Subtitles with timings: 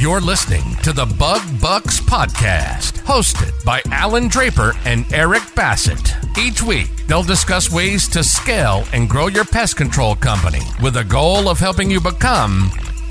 [0.00, 6.14] You're listening to the Bug Bucks Podcast, hosted by Alan Draper and Eric Bassett.
[6.38, 11.04] Each week, they'll discuss ways to scale and grow your pest control company with a
[11.04, 12.70] goal of helping you become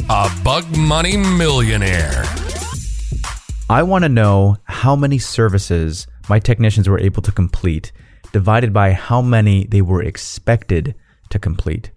[0.09, 2.23] a bug money millionaire.
[3.69, 7.91] I want to know how many services my technicians were able to complete
[8.31, 10.95] divided by how many they were expected
[11.29, 11.91] to complete.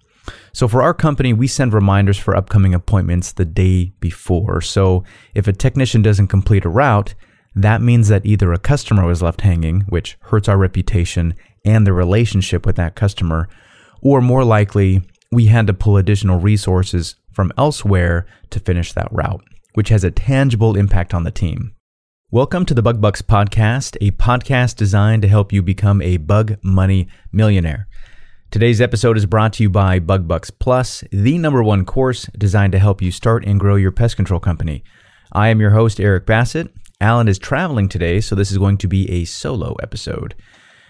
[0.53, 4.61] So for our company, we send reminders for upcoming appointments the day before.
[4.61, 5.05] So
[5.35, 7.15] if a technician doesn't complete a route,
[7.55, 11.93] that means that either a customer was left hanging, which hurts our reputation and the
[11.93, 13.49] relationship with that customer,
[14.01, 19.43] or more likely, we had to pull additional resources from elsewhere to finish that route,
[19.75, 21.75] which has a tangible impact on the team.
[22.31, 27.09] Welcome to the Bugbux Podcast, a podcast designed to help you become a bug money
[27.31, 27.89] millionaire.
[28.53, 32.79] Today's episode is brought to you by Bugbux Plus, the number one course designed to
[32.79, 34.85] help you start and grow your pest control company.
[35.33, 36.71] I am your host, Eric Bassett.
[37.01, 40.35] Alan is traveling today, so this is going to be a solo episode.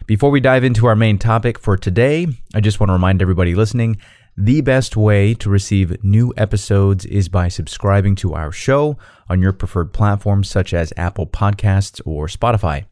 [0.07, 3.55] Before we dive into our main topic for today, I just want to remind everybody
[3.55, 3.97] listening
[4.37, 9.53] the best way to receive new episodes is by subscribing to our show on your
[9.53, 12.87] preferred platforms such as Apple Podcasts or Spotify.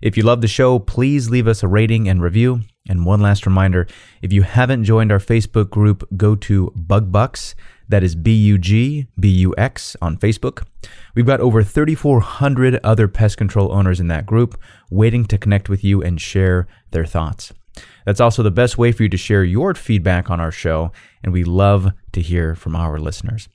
[0.00, 2.60] If you love the show, please leave us a rating and review.
[2.88, 3.86] And one last reminder
[4.22, 7.54] if you haven't joined our Facebook group, go to Bugbux.
[7.88, 10.64] That is B U G B U X on Facebook.
[11.14, 14.58] We've got over 3,400 other pest control owners in that group
[14.90, 17.52] waiting to connect with you and share their thoughts.
[18.04, 21.32] That's also the best way for you to share your feedback on our show, and
[21.32, 23.48] we love to hear from our listeners.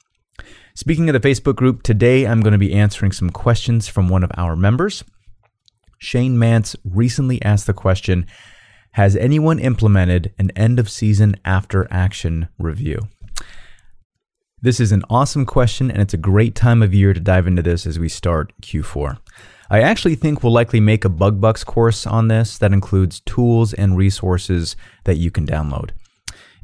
[0.75, 4.23] Speaking of the Facebook group, today I'm going to be answering some questions from one
[4.23, 5.03] of our members.
[5.99, 8.27] Shane Mantz recently asked the question
[8.97, 12.97] Has anyone implemented an end of season after action review?
[14.59, 17.61] This is an awesome question, and it's a great time of year to dive into
[17.61, 19.19] this as we start Q4.
[19.69, 23.95] I actually think we'll likely make a Bugbux course on this that includes tools and
[23.95, 25.91] resources that you can download.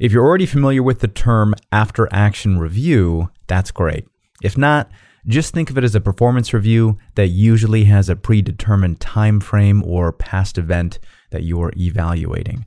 [0.00, 4.08] If you're already familiar with the term after action review, that's great.
[4.42, 4.90] If not,
[5.26, 9.84] just think of it as a performance review that usually has a predetermined time frame
[9.84, 10.98] or past event
[11.34, 12.64] that you're evaluating.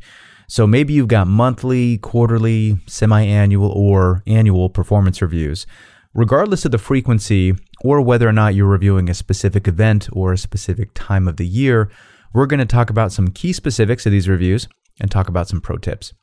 [0.47, 5.65] So maybe you've got monthly, quarterly, semi-annual or annual performance reviews.
[6.13, 10.37] Regardless of the frequency or whether or not you're reviewing a specific event or a
[10.37, 11.89] specific time of the year,
[12.33, 14.67] we're going to talk about some key specifics of these reviews
[14.99, 16.13] and talk about some pro tips.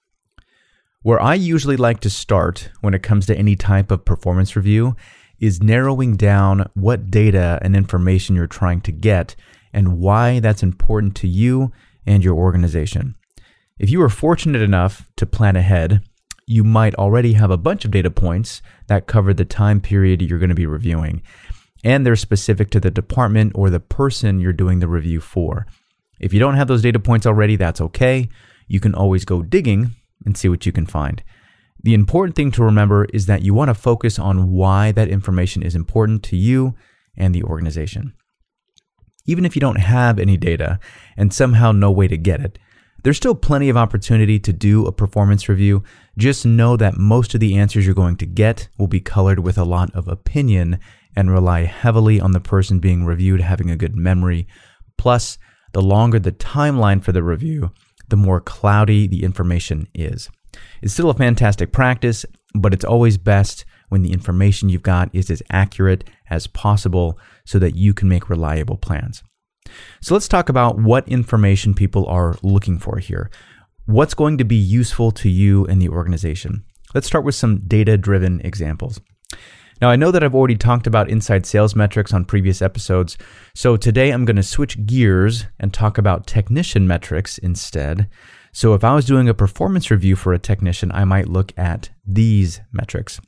[1.02, 4.96] Where I usually like to start when it comes to any type of performance review
[5.38, 9.36] is narrowing down what data and information you're trying to get
[9.72, 11.72] and why that's important to you
[12.06, 13.14] and your organization.
[13.78, 16.02] If you are fortunate enough to plan ahead,
[16.46, 20.38] you might already have a bunch of data points that cover the time period you're
[20.38, 21.22] going to be reviewing,
[21.82, 25.66] and they're specific to the department or the person you're doing the review for.
[26.20, 28.28] If you don't have those data points already, that's okay.
[28.68, 29.94] You can always go digging
[30.24, 31.22] and see what you can find.
[31.82, 35.62] The important thing to remember is that you want to focus on why that information
[35.62, 36.74] is important to you
[37.16, 38.14] and the organization.
[39.26, 40.78] Even if you don't have any data
[41.16, 42.58] and somehow no way to get it,
[43.02, 45.82] there's still plenty of opportunity to do a performance review.
[46.16, 49.58] Just know that most of the answers you're going to get will be colored with
[49.58, 50.78] a lot of opinion
[51.14, 54.46] and rely heavily on the person being reviewed having a good memory.
[54.96, 55.38] Plus,
[55.72, 57.72] the longer the timeline for the review,
[58.08, 60.30] the more cloudy the information is.
[60.82, 62.24] It's still a fantastic practice,
[62.54, 67.58] but it's always best when the information you've got is as accurate as possible so
[67.58, 69.22] that you can make reliable plans.
[70.00, 73.30] So let's talk about what information people are looking for here.
[73.86, 76.64] What's going to be useful to you and the organization?
[76.94, 79.00] Let's start with some data driven examples.
[79.80, 83.18] Now, I know that I've already talked about inside sales metrics on previous episodes,
[83.54, 88.08] so today I'm going to switch gears and talk about technician metrics instead.
[88.52, 91.90] So if I was doing a performance review for a technician, I might look at
[92.06, 93.20] these metrics.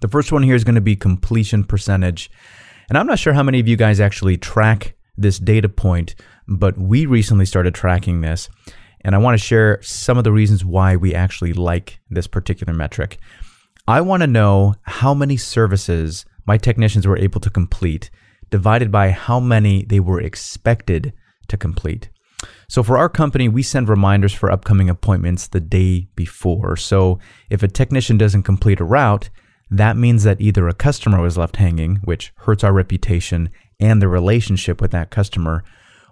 [0.00, 2.30] The first one here is going to be completion percentage.
[2.88, 6.14] And I'm not sure how many of you guys actually track this data point,
[6.46, 8.48] but we recently started tracking this.
[9.02, 12.72] And I want to share some of the reasons why we actually like this particular
[12.72, 13.18] metric.
[13.86, 18.10] I want to know how many services my technicians were able to complete
[18.50, 21.12] divided by how many they were expected
[21.48, 22.08] to complete.
[22.68, 26.76] So for our company, we send reminders for upcoming appointments the day before.
[26.76, 27.18] So
[27.50, 29.30] if a technician doesn't complete a route,
[29.78, 33.50] that means that either a customer was left hanging, which hurts our reputation
[33.80, 35.64] and the relationship with that customer,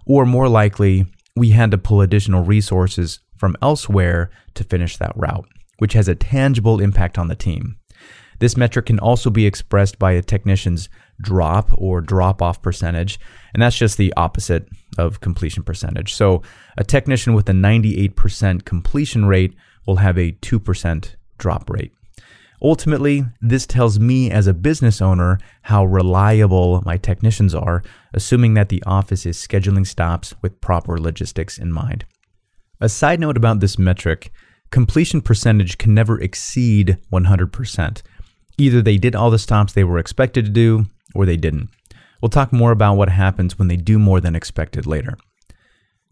[0.05, 1.05] or more likely,
[1.35, 6.15] we had to pull additional resources from elsewhere to finish that route, which has a
[6.15, 7.77] tangible impact on the team.
[8.39, 10.89] This metric can also be expressed by a technician's
[11.21, 13.19] drop or drop off percentage,
[13.53, 14.67] and that's just the opposite
[14.97, 16.13] of completion percentage.
[16.13, 16.41] So,
[16.77, 19.53] a technician with a 98% completion rate
[19.85, 21.93] will have a 2% drop rate.
[22.63, 27.83] Ultimately, this tells me as a business owner how reliable my technicians are,
[28.13, 32.05] assuming that the office is scheduling stops with proper logistics in mind.
[32.79, 34.31] A side note about this metric
[34.71, 38.01] completion percentage can never exceed 100%.
[38.57, 41.69] Either they did all the stops they were expected to do, or they didn't.
[42.21, 45.17] We'll talk more about what happens when they do more than expected later.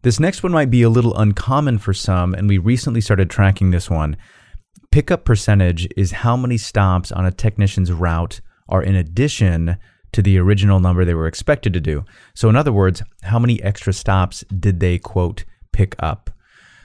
[0.04, 3.72] This next one might be a little uncommon for some, and we recently started tracking
[3.72, 4.18] this one
[4.92, 9.78] Pickup percentage is how many stops on a technician's route are in addition
[10.12, 12.04] to the original number they were expected to do.
[12.34, 16.30] So, in other words, how many extra stops did they, quote, pick up?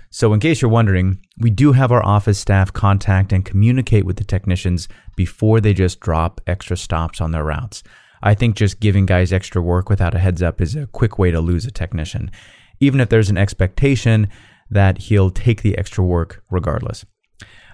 [0.09, 4.19] So, in case you're wondering, we do have our office staff contact and communicate with
[4.19, 4.87] the technicians
[5.17, 7.83] before they just drop extra stops on their routes.
[8.23, 11.33] I think just giving guys extra work without a heads up is a quick way
[11.33, 12.31] to lose a technician,
[12.79, 14.29] even if there's an expectation
[14.71, 17.05] that he'll take the extra work regardless.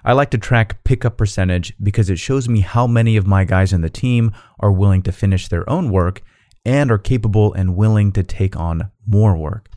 [0.05, 3.73] I like to track pickup percentage because it shows me how many of my guys
[3.73, 6.23] in the team are willing to finish their own work
[6.65, 9.69] and are capable and willing to take on more work.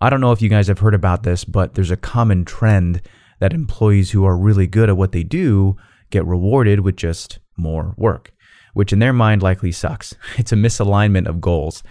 [0.00, 3.02] I don't know if you guys have heard about this, but there's a common trend
[3.40, 5.76] that employees who are really good at what they do
[6.10, 8.32] get rewarded with just more work,
[8.74, 10.14] which in their mind likely sucks.
[10.38, 11.82] It's a misalignment of goals.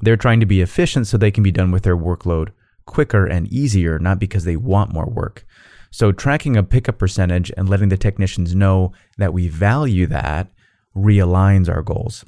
[0.00, 2.50] They're trying to be efficient so they can be done with their workload
[2.84, 5.46] quicker and easier, not because they want more work.
[5.92, 10.48] So, tracking a pickup percentage and letting the technicians know that we value that
[10.96, 12.24] realigns our goals.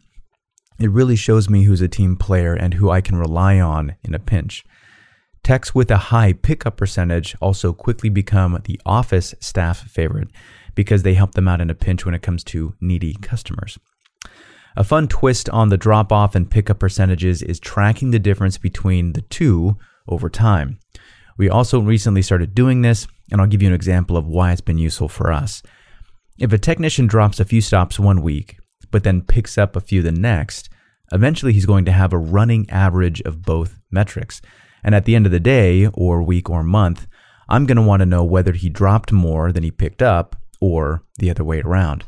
[0.79, 4.15] It really shows me who's a team player and who I can rely on in
[4.15, 4.67] a pinch.
[5.43, 10.29] Techs with a high pickup percentage also quickly become the office staff favorite
[10.75, 13.79] because they help them out in a pinch when it comes to needy customers.
[14.77, 19.15] A fun twist on the drop off and pickup percentages is tracking the difference between
[19.15, 20.81] the two over time.
[21.39, 24.61] We also recently started doing this, and I'll give you an example of why it's
[24.61, 25.63] been useful for us.
[26.39, 28.59] If a technician drops a few stops one week,
[28.91, 30.69] but then picks up a few the next,
[31.13, 34.41] eventually he's going to have a running average of both metrics.
[34.83, 37.07] And at the end of the day, or week or month,
[37.49, 41.03] I'm going to want to know whether he dropped more than he picked up or
[41.19, 42.05] the other way around.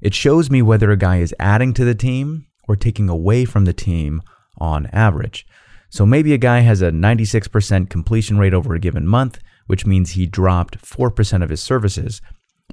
[0.00, 3.64] It shows me whether a guy is adding to the team or taking away from
[3.64, 4.22] the team
[4.58, 5.46] on average.
[5.88, 10.10] So maybe a guy has a 96% completion rate over a given month, which means
[10.10, 12.20] he dropped 4% of his services,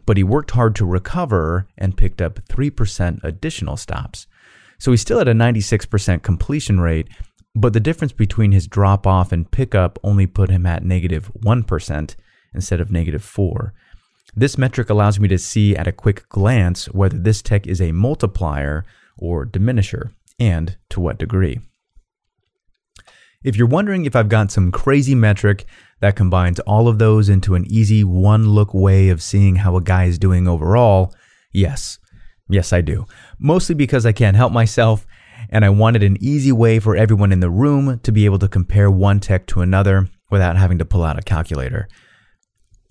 [0.05, 4.27] but he worked hard to recover and picked up 3% additional stops.
[4.79, 7.07] So he's still at a 96% completion rate,
[7.55, 11.65] but the difference between his drop off and pickup only put him at negative 1
[12.53, 13.73] instead of negative 4.
[14.35, 17.91] This metric allows me to see at a quick glance whether this tech is a
[17.91, 18.83] multiplier
[19.17, 21.59] or diminisher, and to what degree.
[23.43, 25.65] If you're wondering if I've got some crazy metric
[26.03, 29.81] that combines all of those into an easy one look way of seeing how a
[29.81, 31.15] guy is doing overall,
[31.53, 31.97] yes.
[32.49, 33.05] Yes, I do.
[33.39, 35.07] Mostly because I can't help myself,
[35.49, 38.49] and I wanted an easy way for everyone in the room to be able to
[38.49, 41.87] compare one tech to another without having to pull out a calculator.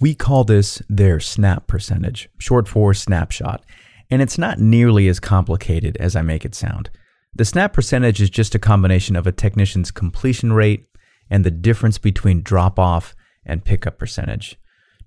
[0.00, 3.62] We call this their snap percentage, short for snapshot,
[4.11, 6.88] and it's not nearly as complicated as I make it sound.
[7.35, 10.86] The snap percentage is just a combination of a technician's completion rate
[11.32, 14.58] and the difference between drop off and pickup percentage,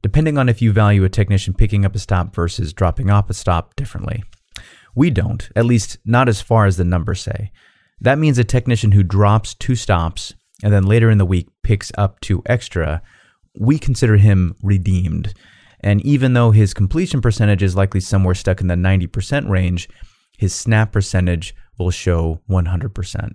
[0.01, 3.33] depending on if you value a technician picking up a stop versus dropping off a
[3.35, 4.23] stop differently.
[4.95, 7.51] We don't, at least not as far as the numbers say.
[8.01, 11.91] That means a technician who drops two stops and then later in the week picks
[11.95, 13.03] up two extra,
[13.59, 15.31] we consider him redeemed.
[15.81, 19.87] And even though his completion percentage is likely somewhere stuck in the 90% range,
[20.39, 23.33] his snap percentage will show 100%.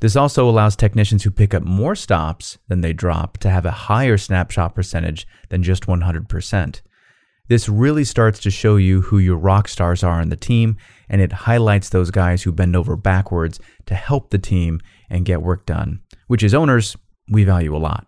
[0.00, 3.70] This also allows technicians who pick up more stops than they drop to have a
[3.70, 6.80] higher snapshot percentage than just 100%.
[7.48, 10.76] This really starts to show you who your rock stars are on the team,
[11.08, 15.42] and it highlights those guys who bend over backwards to help the team and get
[15.42, 16.96] work done, which as owners,
[17.28, 18.06] we value a lot.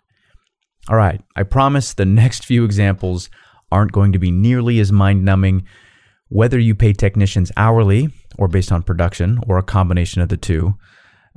[0.88, 3.28] All right, I promise the next few examples
[3.70, 5.66] aren't going to be nearly as mind numbing.
[6.28, 10.76] Whether you pay technicians hourly or based on production, or a combination of the two.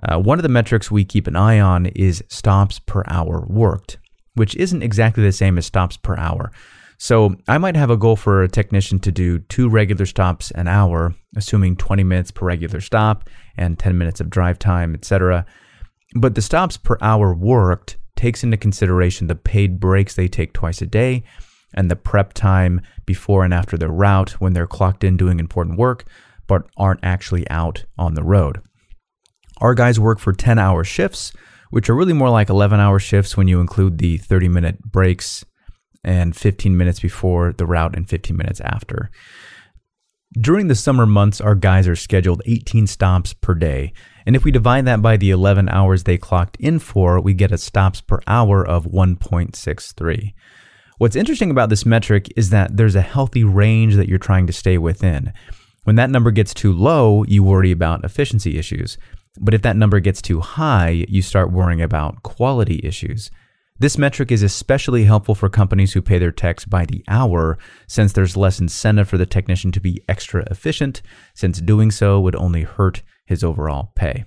[0.03, 3.97] Uh, one of the metrics we keep an eye on is stops per hour worked,
[4.35, 6.51] which isn't exactly the same as stops per hour.
[6.97, 10.67] So I might have a goal for a technician to do two regular stops an
[10.67, 15.45] hour, assuming 20 minutes per regular stop and 10 minutes of drive time, etc.
[16.13, 20.81] But the stops per hour worked takes into consideration the paid breaks they take twice
[20.81, 21.23] a day
[21.73, 25.77] and the prep time before and after their route when they're clocked in doing important
[25.77, 26.03] work,
[26.47, 28.61] but aren't actually out on the road.
[29.59, 31.33] Our guys work for 10 hour shifts,
[31.69, 35.45] which are really more like 11 hour shifts when you include the 30 minute breaks
[36.03, 39.11] and 15 minutes before the route and 15 minutes after.
[40.33, 43.93] During the summer months, our guys are scheduled 18 stops per day.
[44.27, 47.51] And if we divide that by the 11 hours they clocked in for, we get
[47.51, 50.33] a stops per hour of 1.63.
[50.99, 54.53] What's interesting about this metric is that there's a healthy range that you're trying to
[54.53, 55.33] stay within.
[55.85, 58.99] When that number gets too low, you worry about efficiency issues.
[59.37, 63.29] But if that number gets too high, you start worrying about quality issues.
[63.81, 67.57] This metric is especially helpful for companies who pay their techs by the hour,
[67.87, 71.01] since there's less incentive for the technician to be extra efficient,
[71.33, 74.25] since doing so would only hurt his overall pay.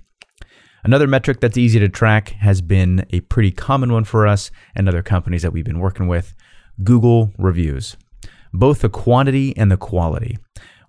[0.84, 4.88] Another metric that's easy to track has been a pretty common one for us and
[4.88, 6.34] other companies that we've been working with
[6.82, 7.96] Google reviews,
[8.54, 10.38] both the quantity and the quality.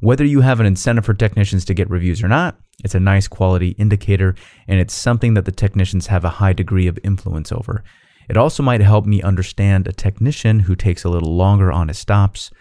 [0.03, 3.29] Whether you have an incentive for technicians to get reviews or not, it's a nice
[3.29, 4.36] quality indicator
[4.67, 7.86] and it's something that the technicians have a high degree of influence over.
[8.27, 12.00] It also might help me understand a technician who takes a little longer on his
[12.00, 12.51] stops,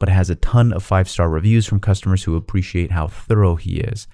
[0.00, 3.78] but has a ton of five star reviews from customers who appreciate how thorough he
[3.78, 4.08] is.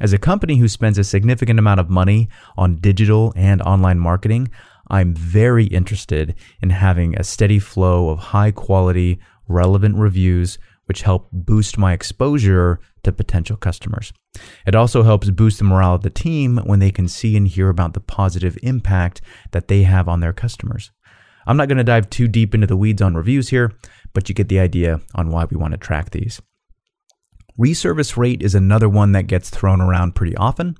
[0.00, 4.50] As a company who spends a significant amount of money on digital and online marketing,
[4.90, 10.58] I'm very interested in having a steady flow of high quality, relevant reviews
[10.88, 14.12] which help boost my exposure to potential customers.
[14.66, 17.68] It also helps boost the morale of the team when they can see and hear
[17.68, 20.90] about the positive impact that they have on their customers.
[21.46, 23.72] I'm not going to dive too deep into the weeds on reviews here,
[24.14, 26.40] but you get the idea on why we want to track these.
[27.58, 30.76] Reservice rate is another one that gets thrown around pretty often.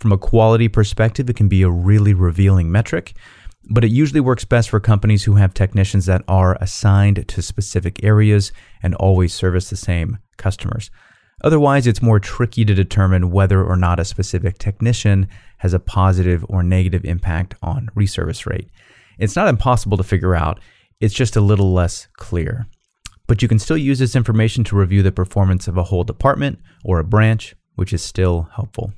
[0.00, 3.14] From a quality perspective, it can be a really revealing metric
[3.70, 8.02] but it usually works best for companies who have technicians that are assigned to specific
[8.02, 8.52] areas
[8.82, 10.90] and always service the same customers.
[11.42, 15.28] Otherwise, it's more tricky to determine whether or not a specific technician
[15.58, 18.68] has a positive or negative impact on reservice rate.
[19.18, 20.60] It's not impossible to figure out,
[21.00, 22.66] it's just a little less clear.
[23.26, 26.58] But you can still use this information to review the performance of a whole department
[26.84, 28.92] or a branch, which is still helpful.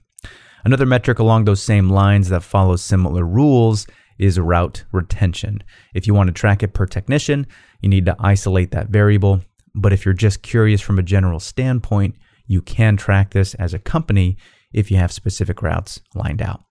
[0.64, 3.87] Another metric along those same lines that follows similar rules
[4.18, 5.62] is route retention.
[5.94, 7.47] If you want to track it per technician,
[7.80, 9.40] you need to isolate that variable.
[9.75, 12.16] But if you're just curious from a general standpoint,
[12.47, 14.37] you can track this as a company
[14.73, 16.64] if you have specific routes lined out.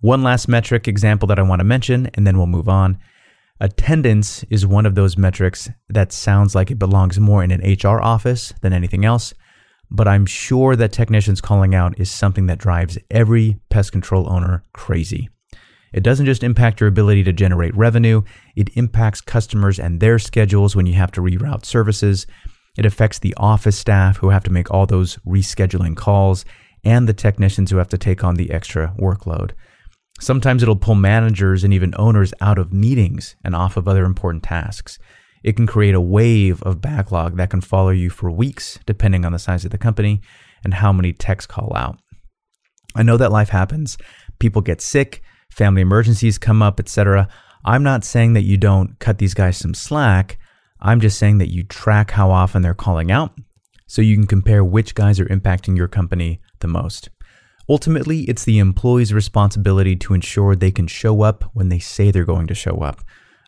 [0.00, 2.98] One last metric example that I want to mention, and then we'll move on.
[3.60, 8.02] Attendance is one of those metrics that sounds like it belongs more in an HR
[8.02, 9.32] office than anything else,
[9.90, 14.64] but I'm sure that technicians calling out is something that drives every pest control owner
[14.72, 15.28] crazy.
[15.94, 18.22] It doesn't just impact your ability to generate revenue,
[18.56, 22.26] it impacts customers and their schedules when you have to reroute services.
[22.76, 26.44] It affects the office staff who have to make all those rescheduling calls
[26.84, 29.52] and the technicians who have to take on the extra workload.
[30.20, 34.42] Sometimes it'll pull managers and even owners out of meetings and off of other important
[34.42, 34.98] tasks.
[35.44, 39.30] It can create a wave of backlog that can follow you for weeks, depending on
[39.30, 40.22] the size of the company
[40.64, 41.98] and how many techs call out.
[42.96, 43.96] I know that life happens.
[44.40, 47.28] People get sick, family emergencies come up, etc.
[47.64, 50.38] I'm not saying that you don't cut these guys some slack.
[50.80, 53.32] I'm just saying that you track how often they're calling out
[53.86, 57.08] so you can compare which guys are impacting your company the most.
[57.68, 62.24] Ultimately, it's the employee's responsibility to ensure they can show up when they say they're
[62.24, 63.00] going to show up.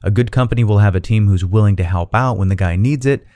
[0.03, 2.77] A good company will have a team who's willing to help out when the guy
[2.77, 3.27] needs it,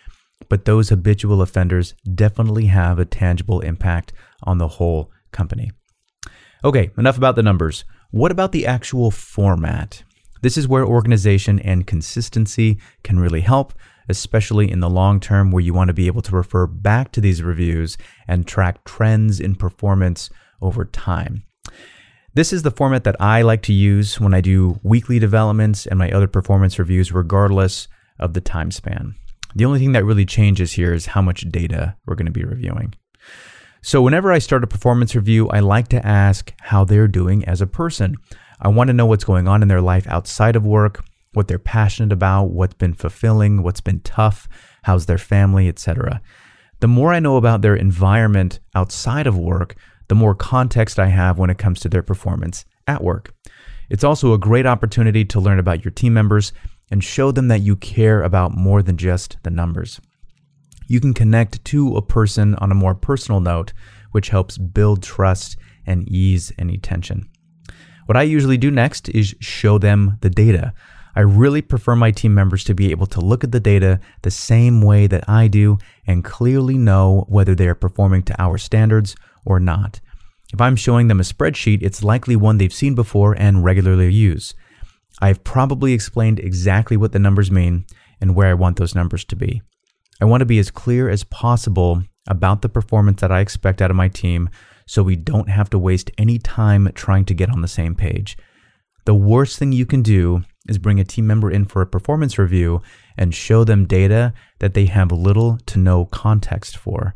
[0.48, 4.12] but those habitual offenders definitely have a tangible impact
[4.44, 5.70] on the whole company.
[6.64, 7.84] Okay, enough about the numbers.
[8.12, 10.02] What about the actual format?
[10.42, 13.72] This is where organization and consistency can really help,
[14.08, 17.20] especially in the long term where you want to be able to refer back to
[17.20, 20.28] these reviews and track trends in performance
[20.60, 21.44] over time.
[22.34, 25.96] This is the format that I like to use when I do weekly developments and
[25.96, 27.86] my other performance reviews, regardless
[28.18, 29.14] of the time span.
[29.54, 32.44] The only thing that really changes here is how much data we're going to be
[32.44, 32.94] reviewing.
[33.82, 37.62] So, whenever I start a performance review, I like to ask how they're doing as
[37.62, 38.16] a person.
[38.60, 41.58] I want to know what's going on in their life outside of work, what they're
[41.58, 44.48] passionate about, what's been fulfilling, what's been tough,
[44.82, 46.20] how's their family, etc.
[46.80, 49.76] The more I know about their environment outside of work,
[50.08, 53.34] the more context I have when it comes to their performance at work.
[53.88, 56.52] It's also a great opportunity to learn about your team members
[56.90, 60.00] and show them that you care about more than just the numbers
[60.90, 63.72] you can connect to a person on a more personal note,
[64.10, 65.56] which helps build trust
[65.86, 67.30] and ease any tension.
[68.06, 70.74] What I usually do next is show them the data.
[71.14, 74.32] I really prefer my team members to be able to look at the data the
[74.32, 75.78] same way that I do
[76.08, 80.00] and clearly know whether they are performing to our standards or not.
[80.52, 84.54] If I'm showing them a spreadsheet, it's likely one they've seen before and regularly use.
[85.22, 87.86] I've probably explained exactly what the numbers mean
[88.20, 89.62] and where I want those numbers to be.
[90.20, 93.90] I want to be as clear as possible about the performance that I expect out
[93.90, 94.50] of my team
[94.86, 98.36] so we don't have to waste any time trying to get on the same page.
[99.06, 102.38] The worst thing you can do is bring a team member in for a performance
[102.38, 102.82] review
[103.16, 107.14] and show them data that they have little to no context for.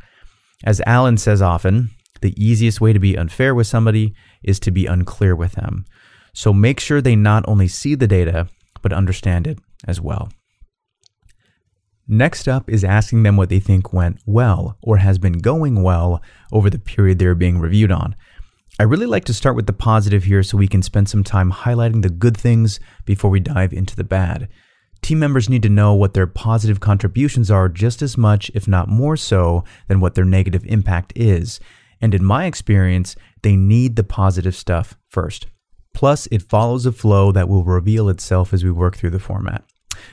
[0.65, 1.91] As Alan says often,
[2.23, 5.85] the easiest way to be unfair with somebody is to be unclear with them.
[6.33, 8.49] So make sure they not only see the data,
[8.81, 10.31] but understand it as well.
[12.07, 16.23] Next up is asking them what they think went well or has been going well
[16.53, 18.15] over the period they're being reviewed on.
[18.79, 21.53] I really like to start with the positive here so we can spend some time
[21.53, 24.49] highlighting the good things before we dive into the bad.
[25.01, 28.89] Team members need to know what their positive contributions are just as much, if not
[28.89, 31.61] more so, than what their negative impact is.
[32.01, 35.47] And in my experience, they need the positive stuff first.
[35.95, 39.65] Plus, it follows a flow that will reveal itself as we work through the format.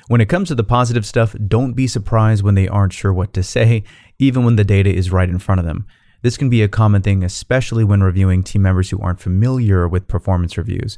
[0.07, 3.33] When it comes to the positive stuff, don't be surprised when they aren't sure what
[3.33, 3.83] to say,
[4.19, 5.85] even when the data is right in front of them.
[6.21, 10.07] This can be a common thing, especially when reviewing team members who aren't familiar with
[10.07, 10.97] performance reviews.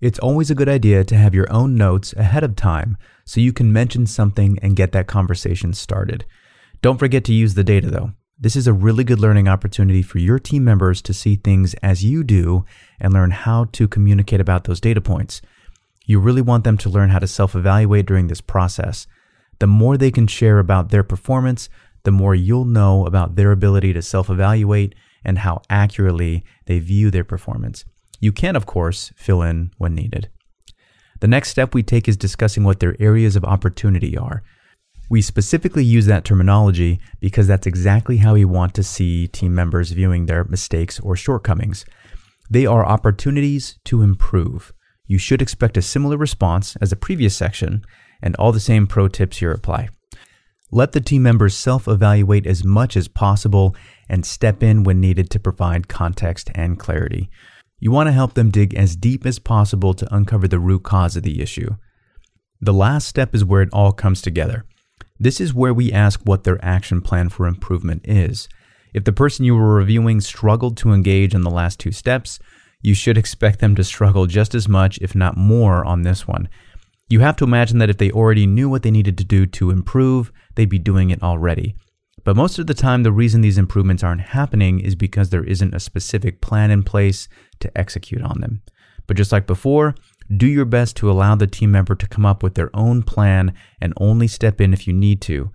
[0.00, 3.52] It's always a good idea to have your own notes ahead of time so you
[3.52, 6.24] can mention something and get that conversation started.
[6.82, 8.12] Don't forget to use the data though.
[8.38, 12.04] This is a really good learning opportunity for your team members to see things as
[12.04, 12.64] you do
[13.00, 15.42] and learn how to communicate about those data points.
[16.08, 19.06] You really want them to learn how to self evaluate during this process.
[19.58, 21.68] The more they can share about their performance,
[22.04, 27.10] the more you'll know about their ability to self evaluate and how accurately they view
[27.10, 27.84] their performance.
[28.20, 30.30] You can, of course, fill in when needed.
[31.20, 34.42] The next step we take is discussing what their areas of opportunity are.
[35.10, 39.90] We specifically use that terminology because that's exactly how we want to see team members
[39.90, 41.84] viewing their mistakes or shortcomings.
[42.48, 44.72] They are opportunities to improve.
[45.08, 47.84] You should expect a similar response as the previous section,
[48.22, 49.88] and all the same pro tips here apply.
[50.70, 53.74] Let the team members self evaluate as much as possible
[54.08, 57.30] and step in when needed to provide context and clarity.
[57.80, 61.16] You want to help them dig as deep as possible to uncover the root cause
[61.16, 61.76] of the issue.
[62.60, 64.66] The last step is where it all comes together.
[65.18, 68.48] This is where we ask what their action plan for improvement is.
[68.92, 72.38] If the person you were reviewing struggled to engage in the last two steps,
[72.80, 76.48] you should expect them to struggle just as much, if not more, on this one.
[77.08, 79.70] You have to imagine that if they already knew what they needed to do to
[79.70, 81.74] improve, they'd be doing it already.
[82.24, 85.74] But most of the time, the reason these improvements aren't happening is because there isn't
[85.74, 87.28] a specific plan in place
[87.60, 88.62] to execute on them.
[89.06, 89.94] But just like before,
[90.36, 93.54] do your best to allow the team member to come up with their own plan
[93.80, 95.50] and only step in if you need to.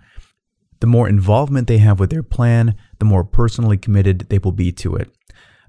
[0.79, 4.71] The more involvement they have with their plan, the more personally committed they will be
[4.71, 5.11] to it.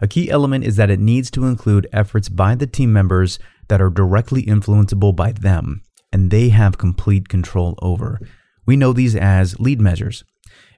[0.01, 3.81] A key element is that it needs to include efforts by the team members that
[3.81, 5.83] are directly influenceable by them
[6.15, 8.21] and they have complete control over.
[8.65, 10.23] We know these as lead measures.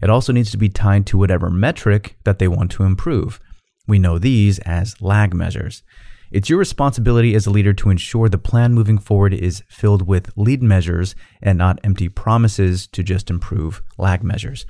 [0.01, 3.39] It also needs to be tied to whatever metric that they want to improve.
[3.87, 5.83] We know these as lag measures.
[6.31, 10.33] It's your responsibility as a leader to ensure the plan moving forward is filled with
[10.37, 14.65] lead measures and not empty promises to just improve lag measures.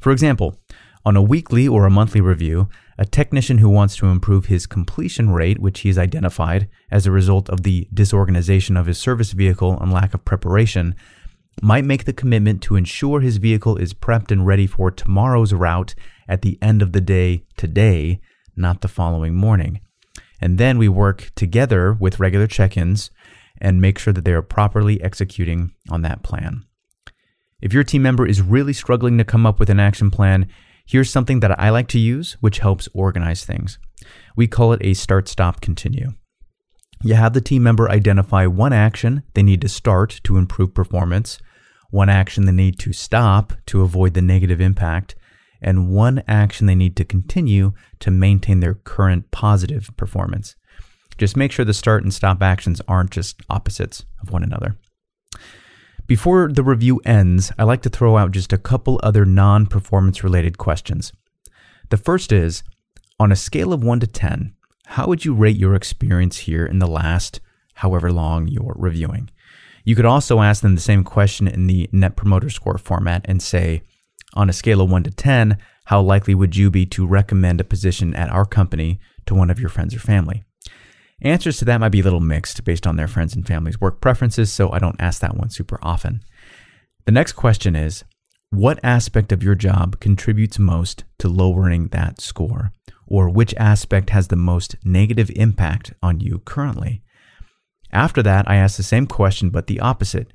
[0.00, 0.58] For example,
[1.04, 5.30] on a weekly or a monthly review, a technician who wants to improve his completion
[5.30, 9.92] rate, which he's identified as a result of the disorganization of his service vehicle and
[9.92, 10.96] lack of preparation,
[11.62, 15.94] might make the commitment to ensure his vehicle is prepped and ready for tomorrow's route
[16.28, 18.20] at the end of the day today,
[18.56, 19.80] not the following morning.
[20.40, 23.10] And then we work together with regular check ins
[23.60, 26.64] and make sure that they are properly executing on that plan.
[27.60, 30.48] If your team member is really struggling to come up with an action plan,
[30.88, 33.78] here's something that I like to use, which helps organize things.
[34.34, 36.12] We call it a start, stop, continue.
[37.02, 41.38] You have the team member identify one action they need to start to improve performance,
[41.90, 45.14] one action they need to stop to avoid the negative impact,
[45.60, 50.56] and one action they need to continue to maintain their current positive performance.
[51.18, 54.76] Just make sure the start and stop actions aren't just opposites of one another.
[56.08, 60.24] Before the review ends, I like to throw out just a couple other non performance
[60.24, 61.12] related questions.
[61.90, 62.62] The first is
[63.20, 64.54] On a scale of 1 to 10,
[64.86, 67.40] how would you rate your experience here in the last
[67.74, 69.28] however long you're reviewing?
[69.84, 73.42] You could also ask them the same question in the Net Promoter Score format and
[73.42, 73.82] say,
[74.32, 77.64] on a scale of 1 to 10, how likely would you be to recommend a
[77.64, 80.42] position at our company to one of your friends or family?
[81.22, 84.00] Answers to that might be a little mixed based on their friends and family's work
[84.00, 86.22] preferences, so I don't ask that one super often.
[87.06, 88.04] The next question is
[88.50, 92.72] What aspect of your job contributes most to lowering that score?
[93.06, 97.02] Or which aspect has the most negative impact on you currently?
[97.90, 100.32] After that, I ask the same question, but the opposite.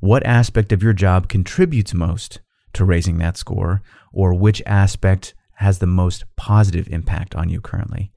[0.00, 2.40] What aspect of your job contributes most
[2.74, 3.82] to raising that score?
[4.12, 8.12] Or which aspect has the most positive impact on you currently?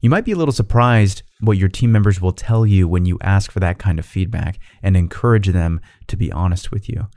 [0.00, 3.18] You might be a little surprised what your team members will tell you when you
[3.20, 7.08] ask for that kind of feedback and encourage them to be honest with you.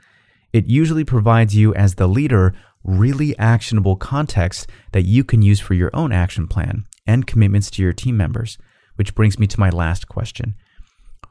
[0.52, 5.74] It usually provides you, as the leader, really actionable context that you can use for
[5.74, 8.58] your own action plan and commitments to your team members.
[8.96, 10.54] Which brings me to my last question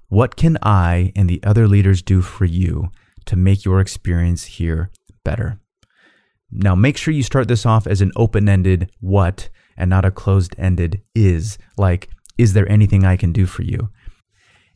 [0.07, 2.89] What can I and the other leaders do for you
[3.25, 4.91] to make your experience here
[5.23, 5.59] better?
[6.51, 10.11] Now, make sure you start this off as an open ended what and not a
[10.11, 13.89] closed ended is, like, is there anything I can do for you?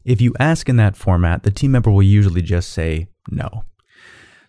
[0.03, 3.63] If you ask in that format, the team member will usually just say no.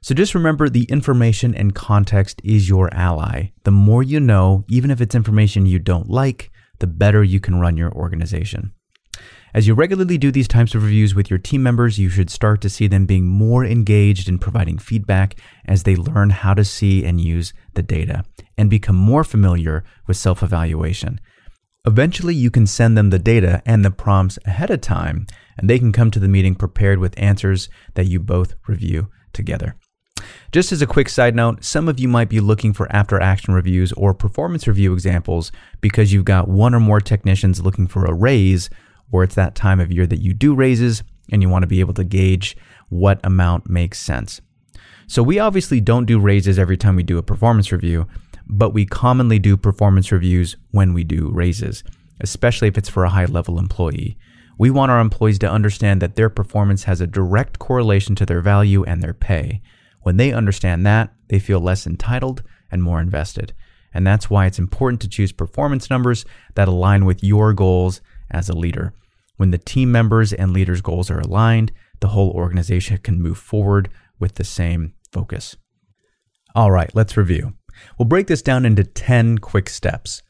[0.00, 3.52] So just remember the information and context is your ally.
[3.64, 7.60] The more you know, even if it's information you don't like, the better you can
[7.60, 8.72] run your organization.
[9.54, 12.62] As you regularly do these types of reviews with your team members, you should start
[12.62, 17.04] to see them being more engaged in providing feedback as they learn how to see
[17.04, 18.24] and use the data
[18.56, 21.20] and become more familiar with self evaluation.
[21.84, 25.26] Eventually, you can send them the data and the prompts ahead of time,
[25.58, 29.74] and they can come to the meeting prepared with answers that you both review together.
[30.52, 33.52] Just as a quick side note, some of you might be looking for after action
[33.52, 38.14] reviews or performance review examples because you've got one or more technicians looking for a
[38.14, 38.70] raise,
[39.10, 41.80] or it's that time of year that you do raises and you want to be
[41.80, 42.56] able to gauge
[42.90, 44.40] what amount makes sense.
[45.08, 48.06] So, we obviously don't do raises every time we do a performance review,
[48.52, 51.82] but we commonly do performance reviews when we do raises,
[52.20, 54.18] especially if it's for a high level employee.
[54.58, 58.42] We want our employees to understand that their performance has a direct correlation to their
[58.42, 59.62] value and their pay.
[60.02, 63.54] When they understand that, they feel less entitled and more invested.
[63.94, 68.50] And that's why it's important to choose performance numbers that align with your goals as
[68.50, 68.92] a leader.
[69.36, 73.88] When the team members and leaders' goals are aligned, the whole organization can move forward
[74.18, 75.56] with the same focus.
[76.54, 77.54] All right, let's review.
[77.98, 80.22] We'll break this down into 10 quick steps.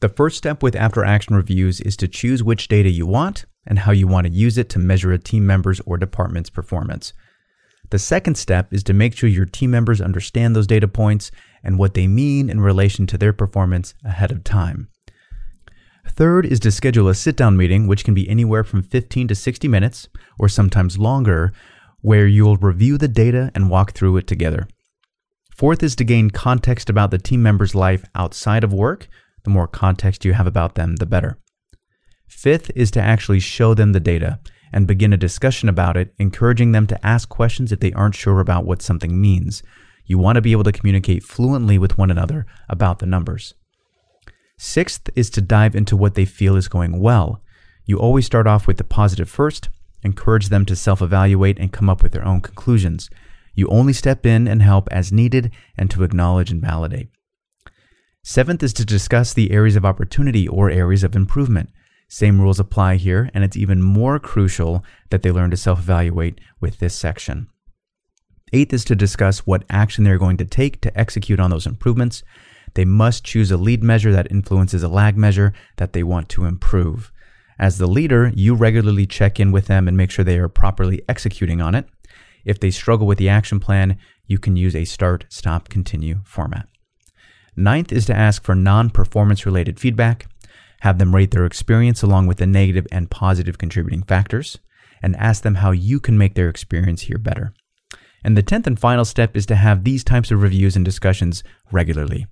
[0.00, 3.80] The first step with after action reviews is to choose which data you want and
[3.80, 7.12] how you want to use it to measure a team member's or department's performance.
[7.90, 11.30] The second step is to make sure your team members understand those data points
[11.62, 14.88] and what they mean in relation to their performance ahead of time.
[16.08, 19.34] Third is to schedule a sit down meeting, which can be anywhere from 15 to
[19.34, 21.52] 60 minutes, or sometimes longer,
[22.00, 24.66] where you'll review the data and walk through it together.
[25.60, 29.08] Fourth is to gain context about the team member's life outside of work.
[29.44, 31.38] The more context you have about them, the better.
[32.26, 34.40] Fifth is to actually show them the data
[34.72, 38.40] and begin a discussion about it, encouraging them to ask questions if they aren't sure
[38.40, 39.62] about what something means.
[40.06, 43.52] You want to be able to communicate fluently with one another about the numbers.
[44.56, 47.42] Sixth is to dive into what they feel is going well.
[47.84, 49.68] You always start off with the positive first,
[50.02, 53.10] encourage them to self evaluate and come up with their own conclusions.
[53.54, 57.08] You only step in and help as needed and to acknowledge and validate.
[58.22, 61.70] Seventh is to discuss the areas of opportunity or areas of improvement.
[62.08, 66.40] Same rules apply here, and it's even more crucial that they learn to self evaluate
[66.60, 67.48] with this section.
[68.52, 72.22] Eighth is to discuss what action they're going to take to execute on those improvements.
[72.74, 76.44] They must choose a lead measure that influences a lag measure that they want to
[76.44, 77.12] improve.
[77.58, 81.02] As the leader, you regularly check in with them and make sure they are properly
[81.08, 81.86] executing on it.
[82.44, 86.68] If they struggle with the action plan, you can use a start, stop, continue format.
[87.56, 90.26] Ninth is to ask for non performance related feedback
[90.80, 94.58] have them rate their experience along with the negative and positive contributing factors,
[95.02, 97.54] and ask them how you can make their experience here better.
[98.22, 101.42] And the 10th and final step is to have these types of reviews and discussions
[101.72, 102.26] regularly.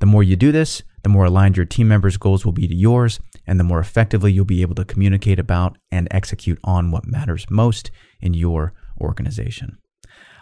[0.00, 2.74] The more you do this, the more aligned your team members' goals will be to
[2.74, 7.06] yours, and the more effectively you'll be able to communicate about and execute on what
[7.06, 9.78] matters most in your organization.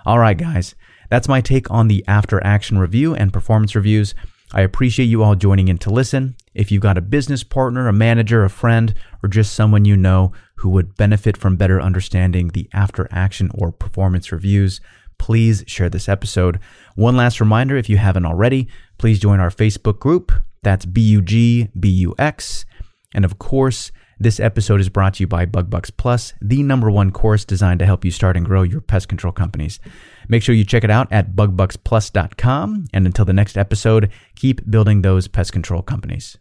[0.04, 0.74] All right, guys,
[1.10, 4.14] that's my take on the after action review and performance reviews.
[4.54, 6.36] I appreciate you all joining in to listen.
[6.54, 10.32] If you've got a business partner, a manager, a friend, or just someone you know
[10.56, 14.80] who would benefit from better understanding the after action or performance reviews,
[15.18, 16.58] please share this episode.
[16.96, 20.32] One last reminder if you haven't already, please join our Facebook group.
[20.62, 22.66] That's B U G B U X.
[23.14, 23.90] And of course,
[24.22, 27.86] this episode is brought to you by Bugbux Plus, the number one course designed to
[27.86, 29.80] help you start and grow your pest control companies.
[30.28, 32.86] Make sure you check it out at bugbuxplus.com.
[32.92, 36.38] And until the next episode, keep building those pest control companies.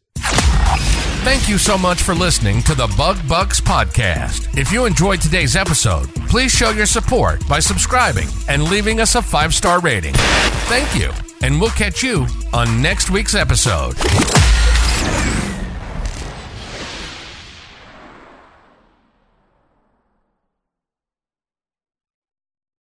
[1.23, 4.57] Thank you so much for listening to the Bug Bucks Podcast.
[4.57, 9.21] If you enjoyed today's episode, please show your support by subscribing and leaving us a
[9.21, 10.13] five star rating.
[10.65, 11.11] Thank you,
[11.43, 13.95] and we'll catch you on next week's episode.